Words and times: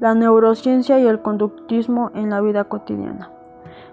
la 0.00 0.14
neurociencia 0.14 0.98
y 0.98 1.06
el 1.06 1.20
conductismo 1.20 2.10
en 2.14 2.30
la 2.30 2.40
vida 2.40 2.64
cotidiana. 2.64 3.30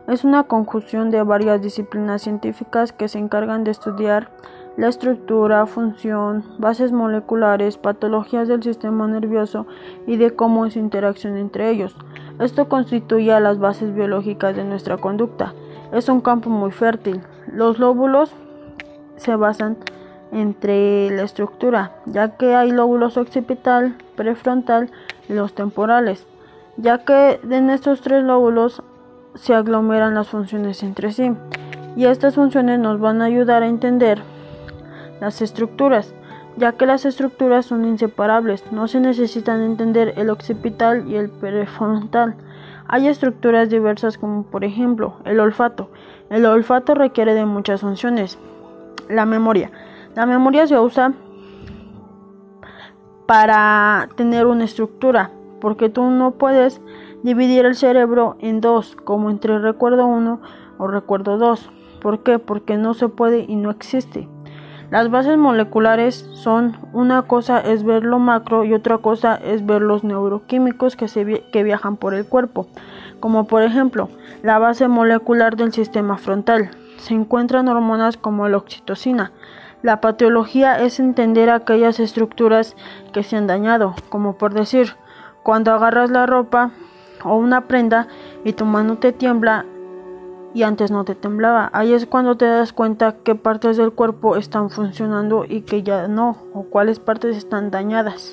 Es 0.07 0.23
una 0.23 0.43
conjunción 0.43 1.11
de 1.11 1.21
varias 1.21 1.61
disciplinas 1.61 2.21
científicas 2.21 2.93
que 2.93 3.09
se 3.09 3.19
encargan 3.19 3.65
de 3.65 3.71
estudiar 3.71 4.29
la 4.77 4.87
estructura, 4.87 5.65
función, 5.65 6.45
bases 6.59 6.93
moleculares, 6.93 7.77
patologías 7.77 8.47
del 8.47 8.63
sistema 8.63 9.07
nervioso 9.07 9.67
y 10.05 10.15
de 10.15 10.33
cómo 10.33 10.65
es 10.65 10.73
su 10.73 10.79
interacción 10.79 11.35
entre 11.35 11.69
ellos. 11.69 11.95
Esto 12.39 12.69
constituye 12.69 13.37
las 13.41 13.59
bases 13.59 13.93
biológicas 13.93 14.55
de 14.55 14.63
nuestra 14.63 14.97
conducta. 14.97 15.53
Es 15.91 16.07
un 16.07 16.21
campo 16.21 16.49
muy 16.49 16.71
fértil. 16.71 17.21
Los 17.51 17.79
lóbulos 17.79 18.31
se 19.17 19.35
basan 19.35 19.77
entre 20.31 21.09
la 21.09 21.23
estructura, 21.23 21.91
ya 22.05 22.37
que 22.37 22.55
hay 22.55 22.71
lóbulos 22.71 23.17
occipital, 23.17 23.97
prefrontal 24.15 24.91
los 25.29 25.53
temporales, 25.53 26.25
ya 26.77 26.99
que 26.99 27.39
en 27.49 27.69
estos 27.69 28.01
tres 28.01 28.23
lóbulos 28.23 28.83
se 29.35 29.53
aglomeran 29.53 30.15
las 30.15 30.27
funciones 30.27 30.83
entre 30.83 31.11
sí. 31.11 31.31
Y 31.95 32.05
estas 32.05 32.35
funciones 32.35 32.79
nos 32.79 32.99
van 32.99 33.21
a 33.21 33.25
ayudar 33.25 33.63
a 33.63 33.67
entender 33.67 34.21
las 35.19 35.41
estructuras, 35.41 36.13
ya 36.57 36.73
que 36.73 36.85
las 36.85 37.05
estructuras 37.05 37.65
son 37.65 37.85
inseparables, 37.85 38.71
no 38.71 38.87
se 38.87 38.99
necesitan 38.99 39.61
entender 39.61 40.13
el 40.17 40.29
occipital 40.29 41.07
y 41.07 41.15
el 41.15 41.29
prefrontal. 41.29 42.35
Hay 42.87 43.07
estructuras 43.07 43.69
diversas 43.69 44.17
como 44.17 44.43
por 44.43 44.63
ejemplo 44.63 45.17
el 45.25 45.39
olfato. 45.39 45.89
El 46.29 46.45
olfato 46.45 46.95
requiere 46.95 47.33
de 47.33 47.45
muchas 47.45 47.81
funciones. 47.81 48.37
La 49.09 49.25
memoria. 49.25 49.71
La 50.15 50.25
memoria 50.25 50.67
se 50.67 50.79
usa 50.79 51.13
para 53.27 54.09
tener 54.15 54.47
una 54.47 54.63
estructura, 54.63 55.31
porque 55.61 55.89
tú 55.89 56.09
no 56.09 56.31
puedes 56.31 56.81
dividir 57.23 57.65
el 57.65 57.75
cerebro 57.75 58.37
en 58.39 58.61
dos, 58.61 58.95
como 58.95 59.29
entre 59.29 59.59
recuerdo 59.59 60.07
1 60.07 60.41
o 60.77 60.87
recuerdo 60.87 61.37
2. 61.37 61.69
¿Por 62.01 62.23
qué? 62.23 62.39
Porque 62.39 62.77
no 62.77 62.93
se 62.93 63.09
puede 63.09 63.45
y 63.47 63.55
no 63.55 63.69
existe. 63.69 64.27
Las 64.89 65.11
bases 65.11 65.37
moleculares 65.37 66.29
son 66.31 66.77
una 66.93 67.23
cosa 67.23 67.59
es 67.59 67.83
ver 67.83 68.05
lo 68.05 68.19
macro 68.19 68.63
y 68.63 68.73
otra 68.73 68.99
cosa 68.99 69.35
es 69.35 69.65
ver 69.65 69.81
los 69.81 70.05
neuroquímicos 70.05 70.95
que, 70.95 71.09
se 71.09 71.43
que 71.51 71.63
viajan 71.63 71.97
por 71.97 72.13
el 72.13 72.25
cuerpo, 72.25 72.67
como 73.19 73.47
por 73.47 73.63
ejemplo 73.63 74.07
la 74.43 74.59
base 74.59 74.87
molecular 74.87 75.57
del 75.57 75.73
sistema 75.73 76.17
frontal. 76.17 76.71
Se 76.99 77.13
encuentran 77.13 77.67
hormonas 77.67 78.15
como 78.15 78.47
la 78.47 78.57
oxitocina. 78.57 79.33
La 79.83 80.01
patología 80.01 80.79
es 80.79 80.99
entender 80.99 81.49
aquellas 81.49 81.99
estructuras 81.99 82.75
que 83.13 83.23
se 83.23 83.37
han 83.37 83.47
dañado, 83.47 83.95
como 84.09 84.37
por 84.37 84.53
decir, 84.53 84.95
cuando 85.43 85.71
agarras 85.71 86.09
la 86.09 86.25
ropa 86.25 86.71
o 87.23 87.35
una 87.35 87.67
prenda 87.67 88.07
y 88.43 88.53
tu 88.53 88.65
mano 88.65 88.97
te 88.97 89.11
tiembla, 89.11 89.65
y 90.53 90.63
antes 90.63 90.89
no 90.89 91.05
te 91.05 91.13
temblaba. 91.13 91.69
Ahí 91.73 91.93
es 91.93 92.07
cuando 92.07 92.35
te 92.35 92.45
das 92.45 92.73
cuenta 92.73 93.17
qué 93.23 93.35
partes 93.35 93.77
del 93.77 93.91
cuerpo 93.91 94.37
están 94.37 94.71
funcionando 94.71 95.45
y 95.47 95.61
que 95.61 95.83
ya 95.83 96.07
no, 96.07 96.37
o 96.53 96.63
cuáles 96.63 96.99
partes 96.99 97.37
están 97.37 97.69
dañadas. 97.69 98.31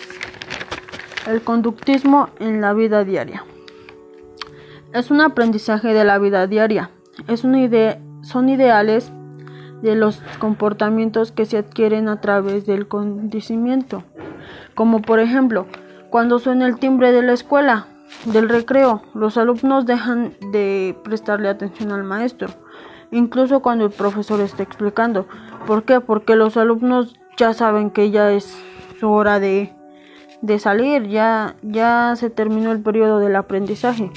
El 1.26 1.42
conductismo 1.42 2.30
en 2.38 2.62
la 2.62 2.72
vida 2.72 3.04
diaria. 3.04 3.44
Es 4.94 5.10
un 5.10 5.20
aprendizaje 5.20 5.92
de 5.92 6.04
la 6.04 6.18
vida 6.18 6.46
diaria. 6.46 6.90
Es 7.28 7.44
una 7.44 7.60
idea, 7.60 8.00
son 8.22 8.48
ideales 8.48 9.12
de 9.84 9.94
los 9.94 10.22
comportamientos 10.38 11.30
que 11.30 11.44
se 11.44 11.58
adquieren 11.58 12.08
a 12.08 12.20
través 12.20 12.64
del 12.64 12.88
conocimiento. 12.88 14.02
Como 14.74 15.02
por 15.02 15.20
ejemplo, 15.20 15.66
cuando 16.10 16.38
suena 16.38 16.66
el 16.66 16.78
timbre 16.78 17.12
de 17.12 17.22
la 17.22 17.34
escuela, 17.34 17.86
del 18.24 18.48
recreo, 18.48 19.02
los 19.14 19.36
alumnos 19.36 19.84
dejan 19.86 20.34
de 20.52 20.96
prestarle 21.05 21.48
atención 21.48 21.92
al 21.92 22.02
maestro, 22.02 22.48
incluso 23.11 23.61
cuando 23.61 23.84
el 23.84 23.90
profesor 23.90 24.40
está 24.40 24.62
explicando. 24.62 25.27
¿Por 25.67 25.84
qué? 25.84 26.01
Porque 26.01 26.34
los 26.34 26.56
alumnos 26.56 27.14
ya 27.36 27.52
saben 27.52 27.90
que 27.90 28.11
ya 28.11 28.33
es 28.33 28.56
su 28.98 29.11
hora 29.11 29.39
de, 29.39 29.74
de 30.40 30.58
salir, 30.58 31.08
ya, 31.08 31.56
ya 31.62 32.14
se 32.16 32.30
terminó 32.30 32.72
el 32.72 32.80
periodo 32.80 33.18
del 33.18 33.36
aprendizaje. 33.36 34.11